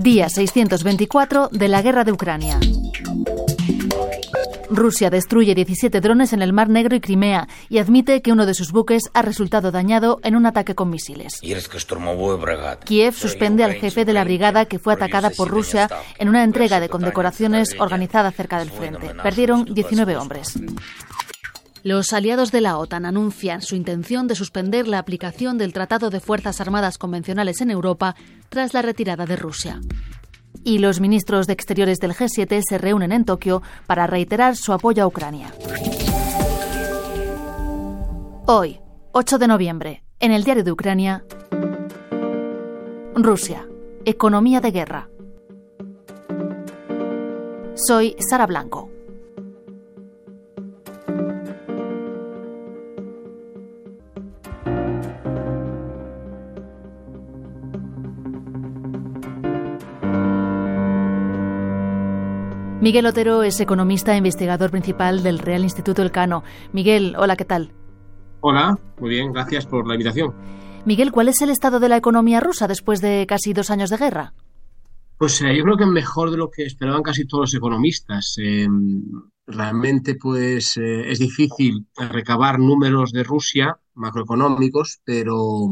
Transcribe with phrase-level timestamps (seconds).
[0.00, 2.58] Día 624 de la guerra de Ucrania.
[4.70, 8.54] Rusia destruye 17 drones en el Mar Negro y Crimea y admite que uno de
[8.54, 11.38] sus buques ha resultado dañado en un ataque con misiles.
[12.84, 16.80] Kiev suspende al jefe de la brigada que fue atacada por Rusia en una entrega
[16.80, 19.14] de condecoraciones organizada cerca del frente.
[19.22, 20.58] Perdieron 19 hombres.
[21.82, 26.20] Los aliados de la OTAN anuncian su intención de suspender la aplicación del Tratado de
[26.20, 28.16] Fuerzas Armadas Convencionales en Europa
[28.50, 29.80] tras la retirada de Rusia.
[30.62, 35.04] Y los ministros de Exteriores del G7 se reúnen en Tokio para reiterar su apoyo
[35.04, 35.54] a Ucrania.
[38.46, 38.80] Hoy,
[39.12, 41.24] 8 de noviembre, en el diario de Ucrania,
[43.14, 43.66] Rusia,
[44.04, 45.08] economía de guerra.
[47.74, 48.89] Soy Sara Blanco.
[62.80, 66.42] Miguel Otero es economista e investigador principal del Real Instituto Elcano.
[66.72, 67.74] Miguel, hola, ¿qué tal?
[68.40, 70.32] Hola, muy bien, gracias por la invitación.
[70.86, 73.98] Miguel, ¿cuál es el estado de la economía rusa después de casi dos años de
[73.98, 74.32] guerra?
[75.18, 78.36] Pues eh, yo creo que mejor de lo que esperaban casi todos los economistas.
[78.38, 79.02] Em,
[79.46, 85.68] realmente, pues eh, es difícil recabar números de Rusia macroeconómicos, pero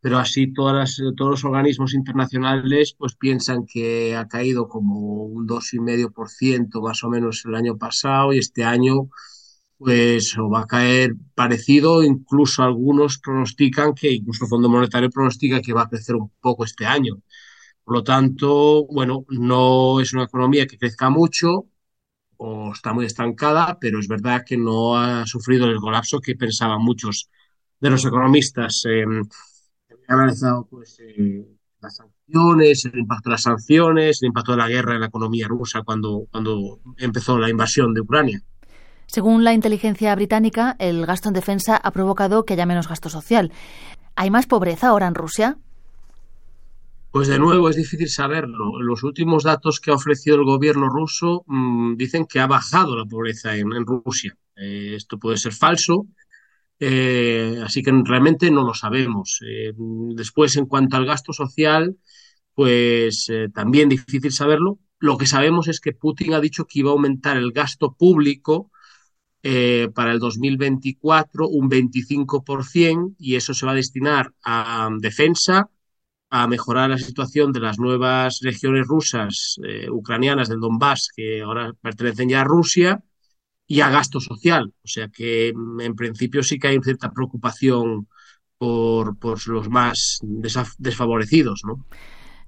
[0.00, 6.80] pero así todas todos los organismos internacionales pues piensan que ha caído como un 2,5%
[6.82, 9.08] más o menos el año pasado y este año
[9.78, 15.72] pues va a caer parecido, incluso algunos pronostican que, incluso el Fondo Monetario pronostica que
[15.72, 17.16] va a crecer un poco este año.
[17.84, 21.66] Por lo tanto, bueno, no es una economía que crezca mucho
[22.38, 26.82] o está muy estancada, pero es verdad que no ha sufrido el colapso que pensaban
[26.82, 27.30] muchos
[27.80, 28.82] de los economistas.
[28.86, 29.22] Em,
[30.08, 31.46] He analizado pues, eh,
[31.80, 35.48] las sanciones, el impacto de las sanciones, el impacto de la guerra en la economía
[35.48, 38.42] rusa cuando, cuando empezó la invasión de Ucrania.
[39.06, 43.52] Según la inteligencia británica, el gasto en defensa ha provocado que haya menos gasto social.
[44.16, 45.58] ¿Hay más pobreza ahora en Rusia?
[47.16, 48.80] Pues de nuevo es difícil saberlo.
[48.82, 53.06] Los últimos datos que ha ofrecido el gobierno ruso mm, dicen que ha bajado la
[53.06, 54.36] pobreza en, Rusia.
[54.56, 56.06] Eh, esto puede ser falso,
[56.78, 59.40] eh, así que realmente no lo sabemos.
[59.46, 59.72] Eh,
[60.14, 61.96] después, en cuanto al gasto social,
[62.54, 64.78] pues eh, también difícil saberlo.
[64.98, 68.70] Lo que sabemos es que Putin ha dicho que iba a aumentar el gasto público
[69.94, 75.70] para el 2024 un 25% y eso se va a destinar a defensa,
[76.30, 82.30] a mejorar la situación de las nuevas regiones rusas, ucranianas del Donbass, que ahora pertenecen
[82.30, 83.00] ya a Rusia,
[83.66, 84.72] y a gasto social.
[84.84, 88.08] O sea que mm, en principio sí que hay cierta preocupación
[88.58, 90.18] por, por los más
[90.78, 91.84] desfavorecidos, ¿no?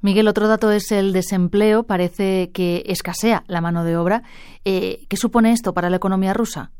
[0.00, 1.82] Miguel, otro dato es el desempleo.
[1.82, 4.22] Parece que escasea la mano de obra.
[4.64, 6.70] Eh, ¿Qué supone esto para la economía rusa?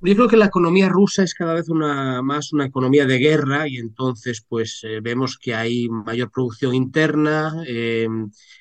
[0.00, 3.66] Yo creo que la economía rusa es cada vez una, más una economía de guerra
[3.66, 8.06] y entonces pues eh, vemos que hay mayor producción interna eh,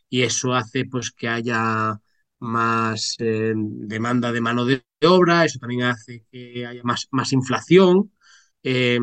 [0.09, 1.99] y eso hace pues que haya
[2.43, 8.11] más eh, demanda de mano de obra, eso también hace que haya más, más inflación,
[8.63, 8.97] eh,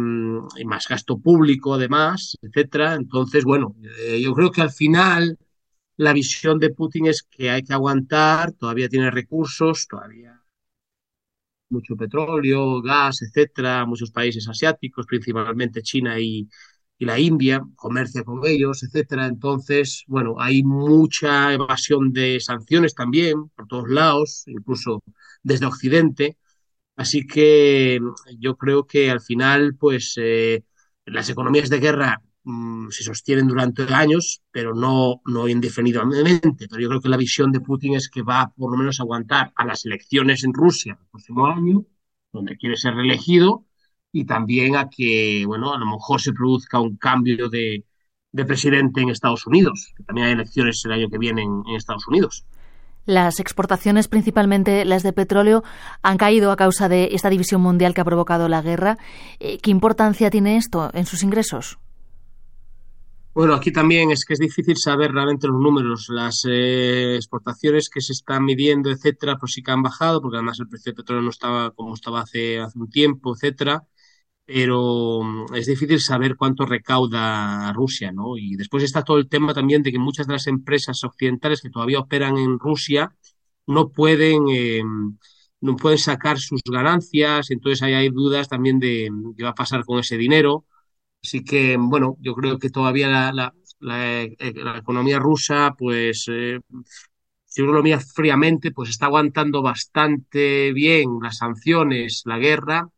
[0.56, 2.94] y más gasto público además, etcétera.
[2.94, 5.38] Entonces, bueno, eh, yo creo que al final
[5.96, 10.42] la visión de Putin es que hay que aguantar, todavía tiene recursos, todavía
[11.70, 16.48] mucho petróleo, gas, etcétera, muchos países asiáticos, principalmente China y,
[17.00, 19.26] y la India comercia con ellos, etcétera.
[19.26, 25.02] Entonces, bueno, hay mucha evasión de sanciones también por todos lados, incluso
[25.42, 26.36] desde Occidente.
[26.96, 28.00] Así que
[28.38, 30.64] yo creo que al final, pues eh,
[31.06, 36.68] las economías de guerra mm, se sostienen durante años, pero no, no indefinidamente.
[36.68, 39.04] Pero yo creo que la visión de Putin es que va por lo menos a
[39.04, 41.86] aguantar a las elecciones en Rusia el próximo año,
[42.32, 43.64] donde quiere ser reelegido,
[44.12, 47.84] y también a que, bueno, a lo mejor se produzca un cambio de,
[48.32, 52.44] presidente en Estados Unidos, que también hay elecciones el año que viene en, Estados Unidos.
[53.06, 55.64] Las exportaciones, principalmente las de petróleo,
[56.02, 58.98] han caído a causa de esta división mundial que ha provocado la guerra.
[59.38, 61.78] Eh, ¿Qué importancia tiene esto en sus ingresos?
[63.32, 66.08] Bueno, aquí también es que es difícil saber realmente los números.
[66.10, 70.58] Las eh, exportaciones que se están midiendo, etcétera, pues sí que han bajado, porque además
[70.60, 73.84] el precio del petróleo no estaba como estaba hace, hace un tiempo, etcétera
[74.52, 78.36] pero mm, es difícil saber cuánto recauda Rusia, ¿no?
[78.36, 81.70] Y después está todo el tema también de que muchas de las empresas occidentales que
[81.70, 83.14] todavía operan en Rusia
[83.66, 84.82] no pueden, eh,
[85.60, 89.84] no pueden sacar sus ganancias, entonces ahí hay dudas también de qué va a pasar
[89.84, 90.66] con ese dinero.
[91.22, 94.24] Así que, bueno, yo creo que todavía la, La,
[94.78, 96.28] economía rusa, pues,
[97.44, 102.88] si uno lo mira fríamente, pues está aguantando bastante bien las sanciones, la guerra,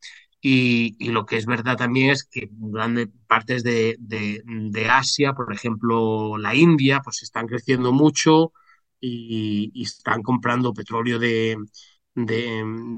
[0.45, 3.97] y, lo que es verdad también es que grandes partes de,
[4.91, 8.53] Asia, por ejemplo la India, pues están creciendo mucho
[9.01, 11.57] y, están comprando petróleo de,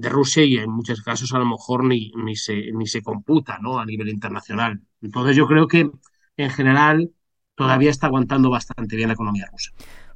[0.03, 3.79] Rusia y en muchos casos a lo mejor ni, ni, se, ni se computa ¿no?
[3.79, 4.81] a nivel internacional.
[5.03, 5.91] Entonces yo creo que
[6.37, 7.11] en general
[7.55, 9.71] todavía está aguantando bastante bien la economía rusa.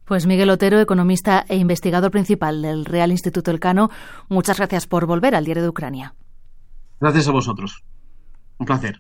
[0.05, 3.91] Pues Miguel Otero, economista e investigador principal del Real Instituto Elcano,
[4.31, 6.15] muchas gracias por volver al diario de Ucrania.
[7.01, 7.85] Gracias a vosotros.
[8.59, 8.99] Un placer.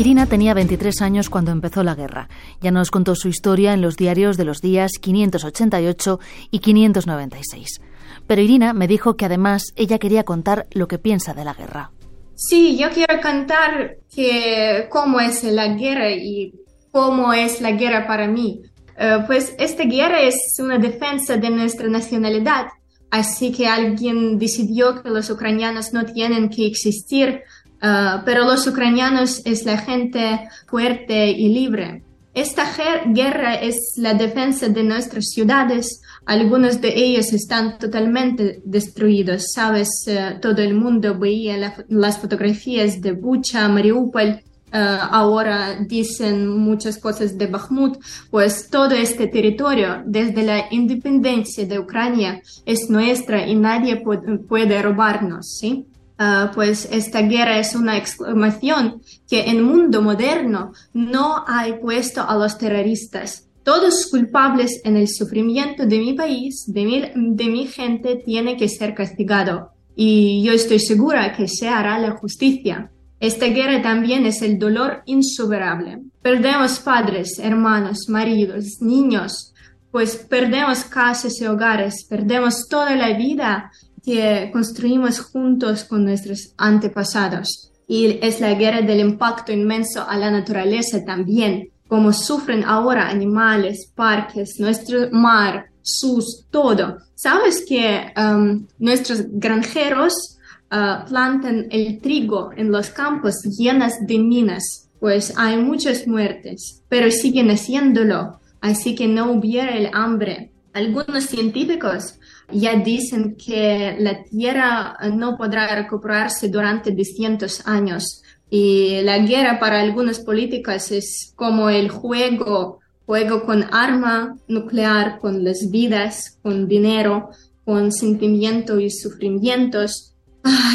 [0.00, 2.28] Irina tenía 23 años cuando empezó la guerra.
[2.62, 6.20] Ya nos contó su historia en los diarios de los días 588
[6.50, 7.82] y 596.
[8.26, 11.90] Pero Irina me dijo que además ella quería contar lo que piensa de la guerra.
[12.34, 16.54] Sí, yo quiero contar que cómo es la guerra y
[16.90, 18.62] cómo es la guerra para mí.
[18.96, 22.68] Eh, pues esta guerra es una defensa de nuestra nacionalidad
[23.10, 27.42] Así que alguien decidió que los ucranianos no tienen que existir,
[27.82, 32.04] uh, pero los ucranianos es la gente fuerte y libre.
[32.32, 32.64] Esta
[33.06, 36.00] guerra es la defensa de nuestras ciudades.
[36.24, 39.50] Algunos de ellos están totalmente destruidos.
[39.52, 44.40] Sabes, uh, todo el mundo veía las fotografías de Bucha, Mariupol,
[44.72, 47.98] eh, ahora dicen muchas cosas de Bakhmut,
[48.30, 54.02] pues todo este territorio desde la independencia de Ucrania es nuestra y nadie
[54.48, 55.86] puede, robarnos, ¿sí?
[56.18, 62.22] Eh, pues esta guerra es una exclamación que en el mundo moderno no hay puesto
[62.28, 63.48] a los terroristas.
[63.64, 68.68] Todos culpables en el sufrimiento de mi país, de mi, de mi gente, tienen que
[68.68, 69.68] ser castigados.
[69.96, 72.90] Y yo estoy segura que se hará la justicia.
[73.20, 75.98] Esta guerra también es el dolor insuperable.
[76.22, 79.52] Perdemos padres, hermanos, maridos, niños,
[79.90, 83.70] pues perdemos casas y hogares, perdemos toda la vida
[84.02, 87.70] que construimos juntos con nuestros antepasados.
[87.86, 93.92] Y es la guerra del impacto inmenso a la naturaleza también, como sufren ahora animales,
[93.94, 96.98] parques, nuestro mar, sus, todo.
[97.14, 100.38] ¿Sabes que um, nuestros granjeros
[100.72, 107.10] Ah, plantan el trigo en los campos llenas de minas, pues hay muchas muertes, pero
[107.10, 110.52] siguen haciéndolo, así que no hubiera el hambre.
[110.72, 112.20] Algunos científicos
[112.52, 118.22] ya dicen que la Tierra no podrá recuperarse durante 200 años.
[118.48, 125.42] Y la guerra para algunas políticas es como el juego, juego con arma nuclear, con
[125.42, 127.30] las vidas, con dinero,
[127.64, 130.09] con sentimientos y sufrimientos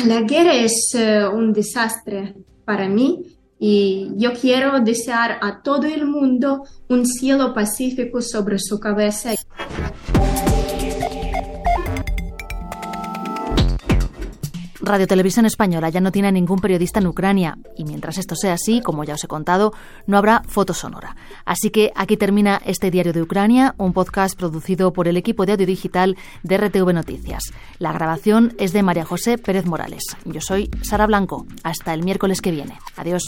[0.06, 2.36] la guerra es eh, un desastre
[2.66, 8.80] para mí y yo quiero desear a todo el mundo un cielo pacífico sobre su
[8.80, 9.32] cabeza.
[14.86, 18.82] Radio Televisión Española ya no tiene ningún periodista en Ucrania y mientras esto sea así,
[18.82, 19.74] como ya os he contado,
[20.06, 21.16] no habrá foto sonora.
[21.44, 25.54] Así que aquí termina este Diario de Ucrania, un podcast producido por el equipo de
[25.54, 27.44] audio digital de RTV Noticias.
[27.80, 30.04] La grabación es de María José Pérez Morales.
[30.24, 31.48] Yo soy Sara Blanco.
[31.64, 32.78] Hasta el miércoles que viene.
[32.96, 33.24] Adiós.